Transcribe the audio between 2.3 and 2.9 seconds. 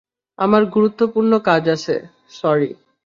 Sorry.